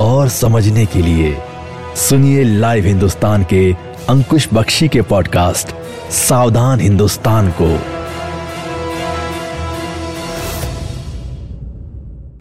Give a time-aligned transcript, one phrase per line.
[0.00, 1.36] और समझने के लिए
[1.96, 3.72] सुनिए लाइव हिंदुस्तान के
[4.08, 5.74] अंकुश बख्शी के पॉडकास्ट
[6.10, 7.68] सावधान हिंदुस्तान को।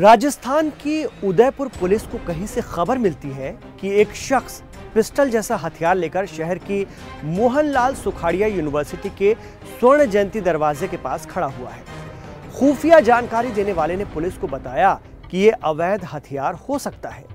[0.00, 4.62] राजस्थान की उदयपुर पुलिस को कहीं से खबर मिलती है कि एक शख्स
[4.94, 6.86] पिस्टल जैसा हथियार लेकर शहर की
[7.24, 9.34] मोहनलाल सुखाड़िया यूनिवर्सिटी के
[9.78, 11.82] स्वर्ण जयंती दरवाजे के पास खड़ा हुआ है।
[12.58, 17.33] खुफिया जानकारी देने वाले ने पुलिस को बताया कि ये अवैध हथियार हो सकता है।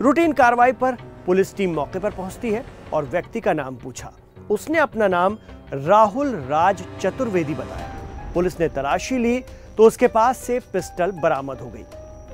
[0.00, 4.10] रूटीन कार्रवाई पर पुलिस टीम मौके पर पहुँचती है और व्यक्ति का नाम पूछा।
[4.50, 5.36] उसने अपना नाम
[5.72, 9.38] राहुल राज चतुर्वेदी बताया। पुलिस ने तलाशी ली
[9.76, 11.84] तो उसके पास से पिस्टल बरामद हो गई।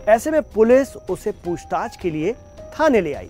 [0.08, 2.32] ऐसे में पुलिस उसे पूछताछ के लिए
[2.80, 3.28] थाने ले आई।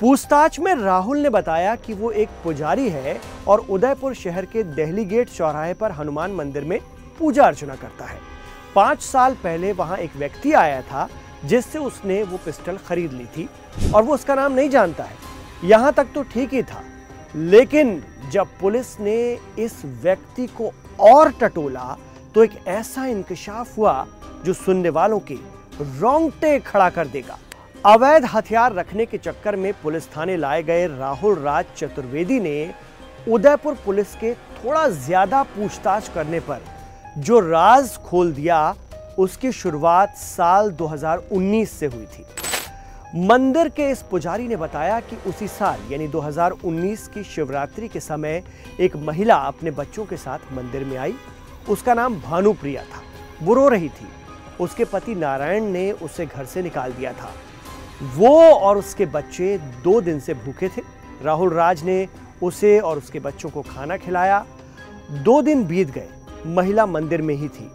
[0.00, 5.04] पूछताछ में राहुल ने बताया कि वो एक पुजारी है और उदयपुर शहर के दहली
[5.04, 6.78] गेट चौराहे पर हनुमान मंदिर में
[7.18, 8.18] पूजा अर्चना करता है।
[8.74, 11.08] पाँच साल पहले वहाँ एक व्यक्ति आया था
[11.44, 13.48] जिससे उसने वो पिस्टल खरीद ली थी
[13.94, 15.16] और वो उसका नाम नहीं जानता है।
[15.64, 16.82] यहाँ तक तो ठीक ही था,
[17.36, 19.16] लेकिन जब पुलिस ने
[19.58, 20.70] इस व्यक्ति को
[21.02, 21.96] और टटोला
[22.34, 24.06] तो एक ऐसा इंकशाफ हुआ
[24.44, 25.34] जो सुनने वालों के
[25.80, 27.38] रोंगटे खड़ा कर देगा।
[27.84, 32.74] अवैध हथियार रखने के चक्कर में पुलिस थाने लाए गए राहुल राज चतुर्वेदी ने
[33.28, 36.60] उदयपुर पुलिस के थोड़ा ज़्यादा पूछताछ करने पर
[37.18, 38.74] जो राज खोल दिया
[39.18, 42.26] उसकी शुरुआत साल 2019 से हुई थी।
[43.26, 48.44] मंदिर के इस पुजारी ने बताया कि उसी साल, यानी 2019 की शिवरात्रि के समय,
[48.80, 51.14] एक महिला अपने बच्चों के साथ मंदिर में आई।
[51.68, 53.02] उसका नाम भानुप्रिया था।
[53.42, 54.08] वो रो रही थी।
[54.60, 57.32] उसके पति नारायण ने उसे घर से निकाल दिया था।
[58.14, 60.82] वो और उसके बच्चे दो दिन से भूखे थे।
[61.22, 62.08] राहुल राज ने
[62.42, 64.46] उसे और उसके बच्चों को खाना खिलाया।
[65.10, 66.08] दो दिन बीत गए।
[66.46, 67.70] महिला मंदिर में ही थी।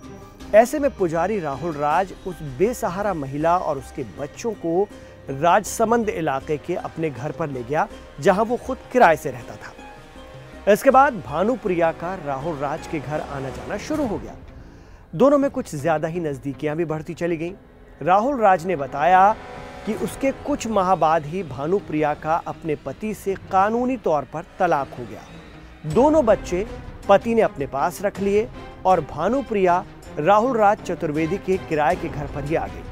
[0.55, 4.87] ऐसे में पुजारी राहुल राज उस बेसहारा महिला और उसके बच्चों को
[5.29, 7.87] राजसमंद इलाके के अपने घर पर ले गया,
[8.19, 13.21] जहाँ वो खुद किराए से रहता था। इसके बाद भानुप्रिया का राहुल राज के घर
[13.21, 14.35] आना जाना शुरू हो गया।
[15.15, 17.53] दोनों में कुछ ज़्यादा ही नजदीकियाँ भी बढ़ती चली गईं।
[18.01, 19.35] राहुल राज ने बताया
[19.85, 24.93] कि उसके कुछ माह बाद ही भानुप्रिया का अपने पति से कानूनी तौर पर तलाक
[24.99, 26.65] हो गया। दोनों बच्चे
[27.09, 28.47] पति ने अपने पास रख लिए
[28.85, 29.83] और भानुप्रिया
[30.19, 32.83] राहुल राज चतुर्वेदी के किराए के घर पर ही आ गई।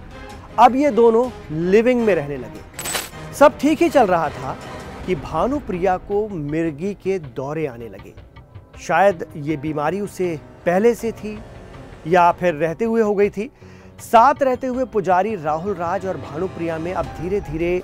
[0.59, 4.57] अब ये दोनों लिविंग में रहने लगे। सब ठीक ही चल रहा था
[5.05, 8.13] कि भानुप्रिया को मिर्गी के दौरे आने लगे।
[8.81, 11.37] शायद ये बीमारी उसे पहले से थी
[12.07, 13.49] या फिर रहते हुए हो गई थी।
[13.99, 17.81] साथ रहते हुए पुजारी राहुल राज और भानुप्रिया में अब धीरे धीरे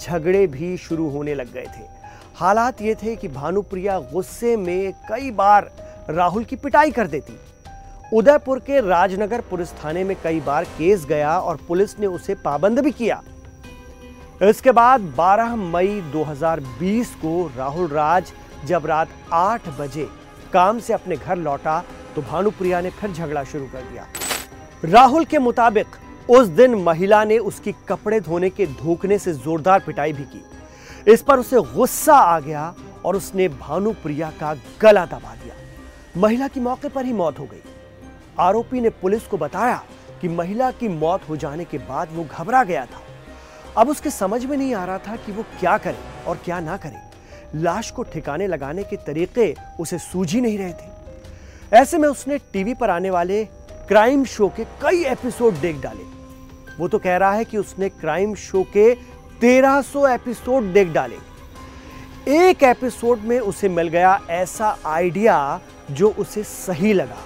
[0.00, 1.84] झगड़े भी शुरू होने लग गए थे।
[2.34, 5.70] हालात ये थे कि भानुप्रिया गुस्से में कई बार
[6.10, 7.38] राहुल की पिटाई कर देती।
[8.12, 12.80] उदयपुर के राजनगर पुलिस थाने में कई बार केस गया और पुलिस ने उसे पाबंद
[12.80, 13.20] भी किया।
[14.42, 18.32] इसके बाद 12 मई 2020 को राहुल राज
[18.66, 20.08] जब रात 8 बजे
[20.52, 21.82] काम से अपने घर लौटा
[22.14, 24.06] तो भानुप्रिया ने फिर झगड़ा शुरू कर दिया।
[24.84, 25.96] राहुल के मुताबिक
[26.30, 31.22] उस दिन महिला ने उसकी कपड़े धोने के धोखने से जोरदार पिटाई भी की। इस
[31.22, 32.72] पर उसे गुस्सा आ गया
[33.04, 37.70] और उसने भानुप्रिया का गला दबा दिया। महिला की मौके पर ही मौत हो गई।
[38.40, 39.84] आरोपी ने पुलिस को बताया
[40.20, 43.02] कि महिला की मौत हो जाने के बाद वो घबरा गया था।
[43.76, 46.76] अब उसके समझ में नहीं आ रहा था कि वो क्या करे और क्या ना
[46.76, 47.12] करे।
[47.54, 50.90] लाश को ठिकाने लगाने के तरीके उसे सूझ नहीं रहे थे।
[51.72, 53.44] ऐसे में उसने टीवी पर आने वाले
[53.88, 56.04] क्राइम शो के कई एपिसोड देख डाले।
[56.78, 58.94] वो तो कह रहा है कि उसने क्राइम शो के
[59.40, 61.16] 1300 एपिसोड देख डाले।
[62.28, 65.60] एक एपिसोड में उसे मिल गया ऐसा आइडिया
[65.90, 67.16] जो उसे सही लगा।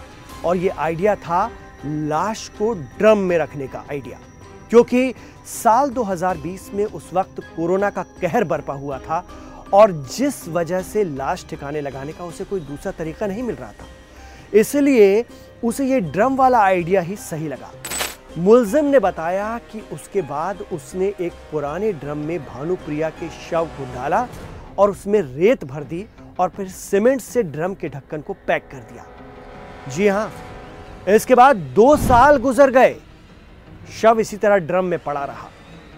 [0.44, 1.50] और ये आइडिया था
[1.84, 4.18] लाश को ड्रम में रखने का आइडिया,
[4.70, 5.12] क्योंकि
[5.46, 9.24] साल 2020 में उस वक्त कोरोना का कहर बरपा हुआ था
[9.74, 13.70] और जिस वजह से लाश ठिकाने लगाने का उसे कोई दूसरा तरीका नहीं मिल रहा
[13.70, 13.86] था,
[14.54, 15.24] इसलिए
[15.64, 17.70] उसे ये ड्रम वाला आइडिया ही सही लगा।
[18.38, 23.84] मुलजिम ने बताया कि उसके बाद उसने एक पुराने ड्रम में भानुप्रिया के शव को
[23.94, 24.26] डाला
[24.78, 26.04] और उसमें रेत भर दी
[26.40, 29.04] और फिर सीमेंट से ड्रम के ढक्कन को पैक कर दिया।
[29.88, 30.30] जी हाँ,
[31.08, 32.94] इसके बाद दो साल गुजर गए।
[34.00, 35.48] शव इसी तरह ड्रम में पड़ा रहा।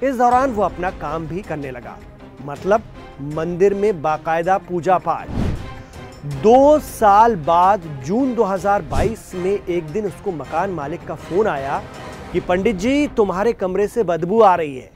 [0.03, 1.97] इस दौरान वो अपना काम भी करने लगा।
[2.45, 2.83] मतलब
[3.35, 5.29] मंदिर में बाकायदा पूजा पाठ
[6.43, 11.83] दो साल बाद जून 2022 में एक दिन उसको मकान मालिक का फ़ोन आया
[12.33, 14.91] कि, पंडित जी, तुम्हारे कमरे से बदबू आ रही है।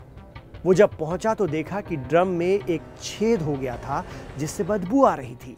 [0.64, 4.04] वो जब पहुँचा तो देखा कि ड्रम में एक छेद हो गया था
[4.38, 5.56] जिससे बदबू आ रही थी।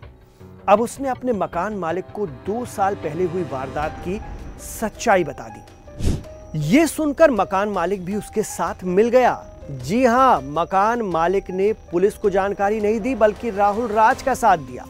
[0.68, 4.20] अब उसने अपने मकान मालिक को दो साल पहले हुई वारदात की
[4.60, 9.34] सच्चाई बता दी। ये सुनकर मकान मालिक भी उसके साथ मिल गया।
[9.70, 14.58] जी हाँ, मकान मालिक ने पुलिस को जानकारी नहीं दी, बल्कि राहुल राज का साथ
[14.58, 14.86] दिया।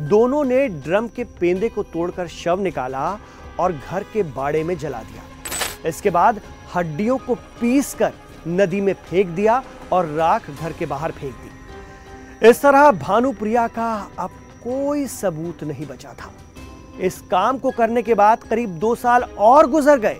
[0.00, 3.18] दोनों ने ड्रम के पेंदे को तोड़कर शव निकाला
[3.60, 6.40] और घर के बाड़े में जला दिया। इसके बाद
[6.74, 8.12] हड्डियों को पीस कर
[8.48, 9.62] नदी में फेंक दिया
[9.92, 14.30] और राख घर के बाहर फेंक दी। इस तरह भानुप्रिया का अब
[14.64, 16.32] कोई सबूत नहीं बचा था।
[17.00, 20.18] इस काम को करने के बाद करीब दो साल और गुजर गए।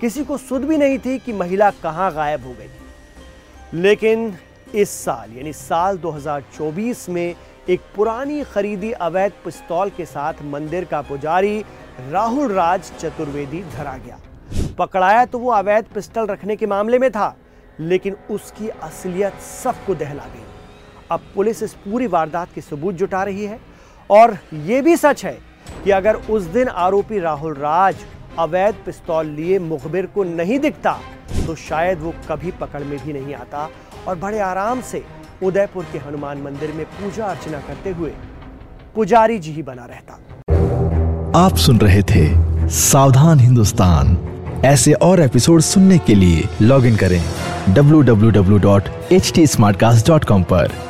[0.00, 4.34] किसी को सुध भी नहीं थी कि महिला कहाँ गायब हो गई। लेकिन
[4.74, 7.34] इस साल, यानी साल 2024 में
[7.68, 11.64] एक पुरानी खरीदी अवैध पिस्तौल के साथ मंदिर का पुजारी
[12.10, 14.18] राहुल राज चतुर्वेदी धरा गया।
[14.78, 17.36] पकड़ाया तो वो अवैध पिस्टल रखने के मामले में था,
[17.80, 20.49] लेकिन उसकी असलियत सबको दहला गई।
[21.10, 23.60] अब पुलिस इस पूरी वारदात के सबूत जुटा रही है।
[24.10, 25.38] और यह भी सच है
[25.84, 27.96] कि अगर उस दिन आरोपी राहुल राज
[28.38, 30.98] अवैध पिस्तौल लिए मुखबिर को नहीं दिखता
[31.46, 33.70] तो शायद वो कभी पकड़ में भी नहीं आता
[34.08, 35.04] और बड़े आराम से
[35.42, 38.12] उदयपुर के हनुमान मंदिर में पूजा अर्चना करते हुए
[38.94, 40.18] पुजारी जी ही बना रहता।
[41.38, 44.18] आप सुन रहे थे सावधान हिंदुस्तान।
[44.64, 47.24] ऐसे और एपिसोड सुनने के लिए लॉग इन करें
[47.74, 50.89] www.htsmartcast.com पर।